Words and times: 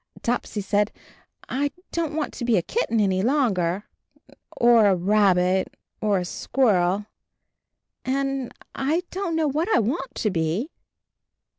Topsy 0.23 0.61
said, 0.61 0.91
"I 1.47 1.69
don't 1.91 2.15
want 2.15 2.33
to 2.33 2.43
be 2.43 2.57
a 2.57 2.63
kitten 2.63 2.99
any 2.99 3.21
longer, 3.21 3.83
or 4.57 4.87
a 4.87 4.95
rabbit, 4.95 5.77
or 6.01 6.17
a 6.17 6.25
squirrel, 6.25 7.05
and 8.03 8.51
I 8.73 9.03
don't 9.11 9.35
know 9.35 9.47
what 9.47 9.69
I 9.75 9.77
want 9.77 10.15
to 10.15 10.31
be." 10.31 10.71